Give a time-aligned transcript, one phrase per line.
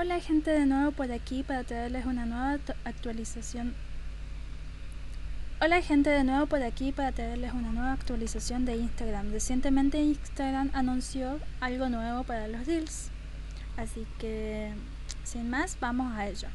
[0.00, 3.74] Hola gente de nuevo por aquí para traerles una nueva actualización.
[5.60, 9.32] Hola gente de nuevo por aquí para traerles una nueva actualización de Instagram.
[9.32, 13.10] Recientemente Instagram anunció algo nuevo para los deals.
[13.76, 14.72] Así que
[15.24, 16.46] sin más, vamos a ello.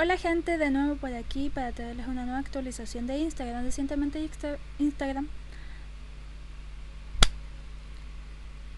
[0.00, 3.64] Hola gente, de nuevo por aquí para traerles una nueva actualización de Instagram.
[3.64, 4.30] Recientemente
[4.78, 5.26] Instagram.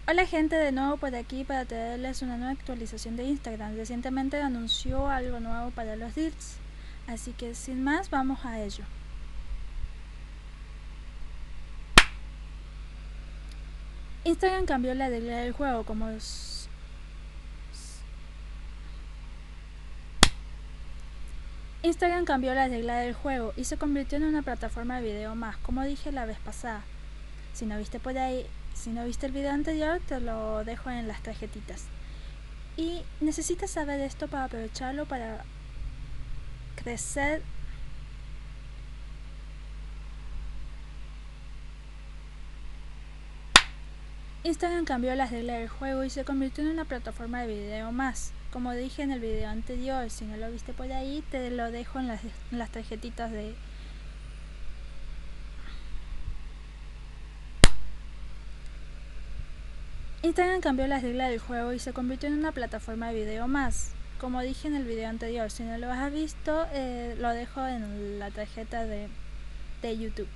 [0.07, 3.75] Hola gente, de nuevo por aquí para traerles una nueva actualización de Instagram.
[3.75, 6.55] Recientemente anunció algo nuevo para los deals.
[7.05, 8.83] Así que sin más, vamos a ello.
[14.23, 16.09] Instagram cambió la regla del juego como
[21.83, 25.57] Instagram cambió la regla del juego y se convirtió en una plataforma de video más,
[25.57, 26.83] como dije la vez pasada.
[27.53, 31.07] Si no viste por ahí, si no viste el video anterior, te lo dejo en
[31.07, 31.85] las tarjetitas.
[32.77, 35.43] Y necesitas saber esto para aprovecharlo para
[36.75, 37.41] crecer
[44.43, 48.33] Instagram cambió las reglas del juego y se convirtió en una plataforma de video más.
[48.51, 51.99] Como dije en el video anterior, si no lo viste por ahí, te lo dejo
[51.99, 52.19] en las,
[52.51, 53.55] las tarjetitas de...
[60.23, 63.91] Instagram cambió las reglas del juego y se convirtió en una plataforma de video más.
[64.19, 68.19] Como dije en el video anterior, si no lo has visto, eh, lo dejo en
[68.19, 69.07] la tarjeta de,
[69.81, 70.27] de YouTube.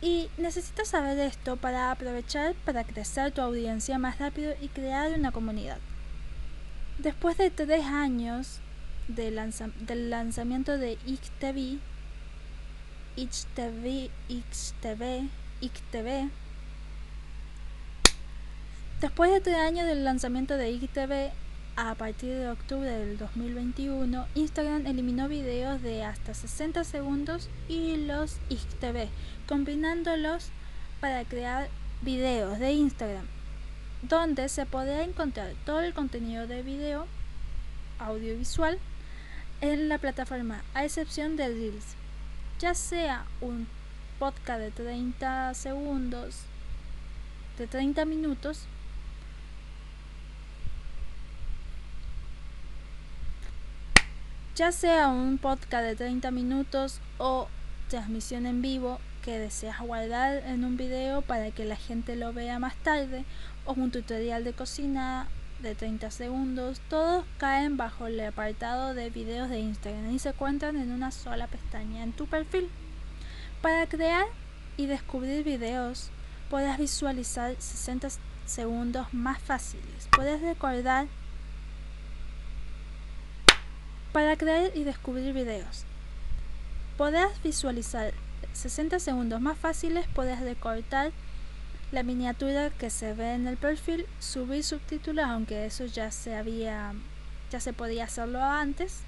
[0.00, 5.32] Y necesitas saber esto para aprovechar para crecer tu audiencia más rápido y crear una
[5.32, 5.78] comunidad.
[6.98, 8.58] Después de tres años
[9.06, 9.36] del
[10.10, 11.78] lanzamiento de ICTV,
[19.00, 21.30] después de tres años del lanzamiento de ICTV,
[21.76, 28.38] a partir de octubre del 2021, Instagram eliminó videos de hasta 60 segundos y los
[28.48, 29.06] IGTV,
[29.46, 30.50] combinándolos
[31.00, 31.68] para crear
[32.02, 33.28] videos de Instagram,
[34.02, 37.06] donde se podrá encontrar todo el contenido de video
[37.98, 38.78] audiovisual
[39.60, 41.96] en la plataforma, a excepción de Reels,
[42.60, 43.66] ya sea un
[44.18, 46.42] podcast de 30 segundos,
[47.58, 48.66] de 30 minutos,
[54.54, 57.48] ya sea un podcast de 30 minutos o
[57.88, 62.58] transmisión en vivo que deseas guardar en un video para que la gente lo vea
[62.58, 63.26] más tarde
[63.66, 65.28] o un tutorial de cocina
[65.60, 70.78] de 30 segundos, todos caen bajo el apartado de videos de Instagram y se encuentran
[70.78, 72.70] en una sola pestaña en tu perfil.
[73.60, 74.24] Para crear
[74.78, 76.08] y descubrir videos,
[76.48, 78.08] puedes visualizar 60
[78.46, 80.08] segundos más fáciles.
[80.10, 81.06] Puedes recordar
[84.10, 85.84] para crear y descubrir videos.
[86.96, 88.14] Podrás visualizar
[88.52, 91.12] 60 segundos más fáciles, puedes recortar
[91.92, 96.92] la miniatura que se ve en el perfil, subir subtítulos, aunque eso ya se había
[97.50, 99.00] ya se podía hacerlo antes,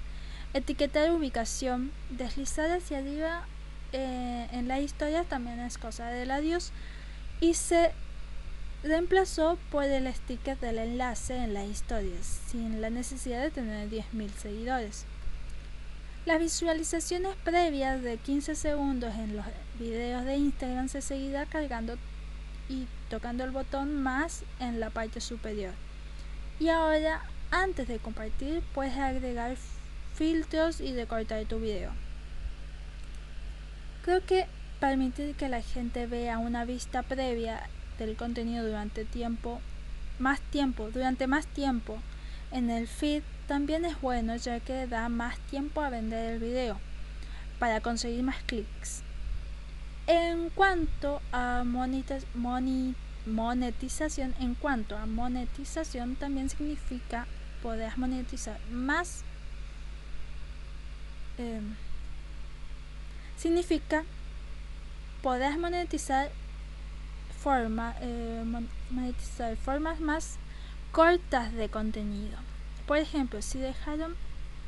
[0.53, 3.45] etiquetar ubicación, deslizar hacia arriba
[3.93, 6.71] eh, en la historia también es cosa del adiós
[7.39, 7.91] y se
[8.83, 14.29] reemplazó por el sticker del enlace en las historias, sin la necesidad de tener 10.000
[14.31, 15.05] seguidores.
[16.23, 19.45] Las visualizaciones previas de 15 segundos en los
[19.79, 21.97] videos de Instagram se seguirá cargando
[22.69, 25.73] y tocando el botón más en la parte superior.
[26.59, 29.57] Y ahora, antes de compartir, puedes agregar
[30.13, 31.91] filtros y recortar tu video.
[34.05, 34.45] Creo que
[34.79, 37.67] permitir que la gente vea una vista previa
[37.97, 39.59] del contenido durante tiempo,
[40.19, 41.97] más tiempo, durante más tiempo
[42.51, 46.79] en el feed también es bueno ya que da más tiempo a vender el video
[47.59, 49.03] para conseguir más clics.
[50.07, 52.23] En cuanto a monetización,
[54.39, 57.27] en cuanto a monetización también significa
[57.61, 59.25] poder monetizar más.
[61.37, 61.75] Em,
[63.35, 64.05] significa
[65.21, 66.31] poder monetizar
[67.99, 68.43] eh,
[68.91, 70.37] monetizar formas más
[70.93, 72.37] cortas de contenido.
[72.91, 74.17] Por ejemplo, si dejaron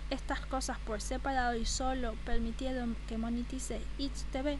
[0.09, 3.81] estas cosas por separado y solo permitieron que monetice
[4.31, 4.59] TV,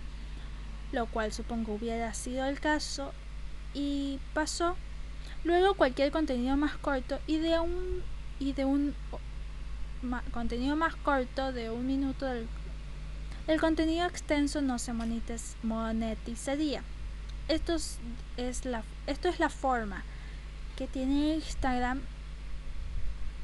[0.92, 3.14] lo cual supongo hubiera sido el caso,
[3.74, 4.76] y pasó,
[5.46, 8.04] luego cualquier contenido más corto y de un
[8.38, 8.94] y de un
[10.34, 12.28] contenido más corto de un minuto
[13.48, 16.84] el contenido extenso no se monetizaría.
[17.48, 17.78] Esto
[18.36, 20.04] es, la, esto es la forma
[20.76, 22.02] que tiene Instagram.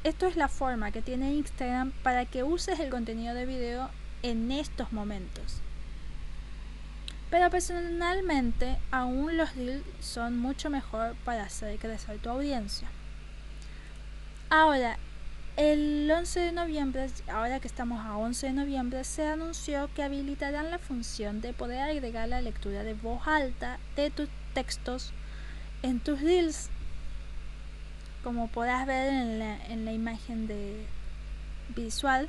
[0.02, 3.90] Esto es la forma que tiene Instagram para que uses el contenido de video
[4.22, 5.60] en estos momentos.
[7.28, 12.88] Pero personalmente, aún los deals son mucho mejor para hacer crecer tu audiencia.
[14.48, 14.96] Ahora,
[15.58, 20.70] el 11 de noviembre, ahora que estamos a 11 de noviembre, se anunció que habilitarán
[20.70, 25.12] la función de poder agregar la lectura de voz alta de tus textos
[25.82, 26.70] en tus reels.
[28.22, 30.86] Como podrás ver en la, imagen de
[31.74, 32.28] visual.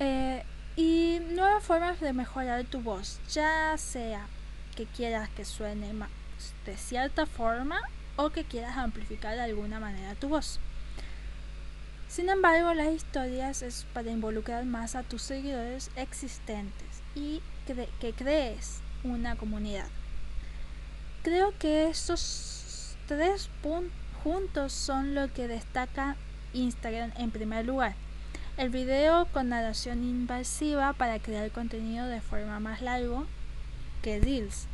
[0.00, 0.42] Eh,
[0.76, 4.26] y nuevas formas de mejorar tu voz, ya sea
[4.76, 5.92] que quieras que suene
[6.64, 7.80] de cierta forma
[8.14, 10.60] o que quieras amplificar de alguna manera tu voz.
[12.08, 18.80] Sin embargo, las historias es para involucrar más a tus seguidores existentes y que crees
[19.02, 19.88] una comunidad.
[21.22, 23.92] Creo que estos tres puntos
[24.22, 26.16] juntos son lo que destaca
[26.52, 27.94] Instagram en primer lugar.
[28.56, 33.26] El video con narración invasiva para crear contenido de forma más largo
[34.02, 34.66] que Reels.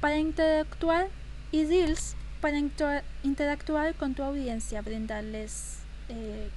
[0.00, 1.08] Para interactuar
[1.50, 2.58] y Reels para
[3.22, 5.78] interactuar con tu audiencia, brindarles
[6.08, 6.48] eh,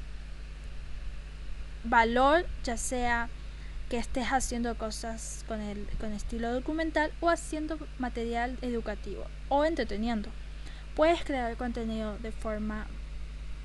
[1.83, 3.30] valor, ya sea
[3.89, 10.30] que estés haciendo cosas con el con estilo documental o haciendo material educativo o entreteniendo.
[11.00, 12.86] Puedes crear contenido de forma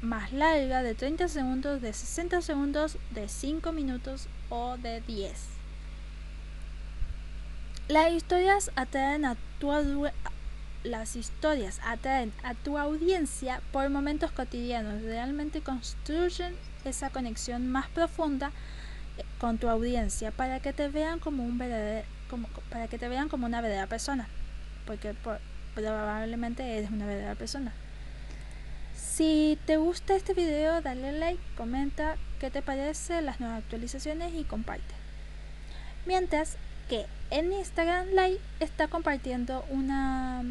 [0.00, 5.32] más larga de 30 segundos, de 60 segundos, de 5 minutos o de 10.
[7.88, 9.72] Las historias atraen a tu
[10.84, 16.54] las historias atraen a tu audiencia por momentos cotidianos, realmente construyen
[16.84, 18.52] esa conexión más profunda
[19.18, 22.06] eh, con tu audiencia para que te vean como un verdadero,
[22.70, 24.28] para que te vean como una verdadera persona,
[24.86, 25.16] porque
[25.74, 27.72] probablemente eres una verdadera persona.
[28.94, 34.44] Si te gusta este video, dale like, comenta qué te parece las nuevas actualizaciones y
[34.44, 34.94] comparte.
[36.06, 36.56] Mientras
[36.88, 40.42] que en Instagram Live está compartiendo una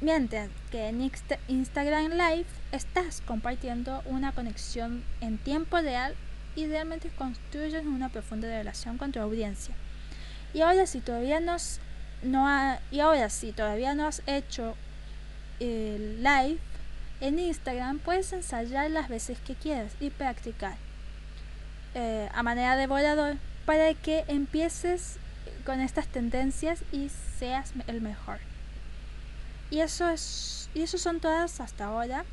[0.00, 1.10] mientras que en
[1.48, 6.14] Instagram Live estás compartiendo una conexión en tiempo real
[6.56, 9.74] y realmente construyes una profunda relación con tu audiencia.
[10.54, 11.40] Y ahora si todavía
[12.22, 14.74] no, no y ahora si todavía no has hecho
[15.60, 16.58] el live
[17.20, 20.76] en Instagram, puedes ensayar las veces que quieras y practicar
[21.94, 23.36] eh, a manera de volador
[23.66, 25.18] para que empieces
[25.64, 28.38] con estas tendencias y seas el mejor.
[29.70, 32.24] Y eso es y eso son todas hasta ahora.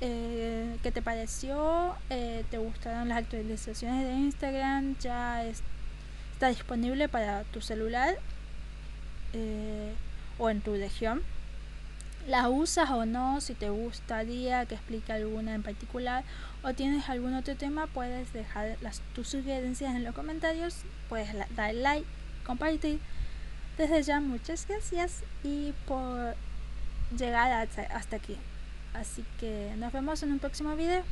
[0.00, 1.94] Eh, ¿Qué te pareció?
[2.10, 4.96] Eh, ¿Te gustaron las actualizaciones de Instagram?
[4.98, 8.16] Ya está disponible para tu celular
[9.32, 9.94] eh,
[10.38, 11.22] o en tu región.
[12.28, 13.40] ¿La usas o no?
[13.40, 16.24] Si te gustaría que explique alguna en particular
[16.62, 20.82] o tienes algún otro tema, puedes dejar las, tus sugerencias en los comentarios.
[21.08, 22.06] Puedes dar like,
[22.46, 23.00] compartir.
[23.76, 26.36] Desde ya, muchas gracias y por
[27.16, 28.36] llegar hasta aquí.
[28.94, 31.02] Así que nos vemos en un próximo video.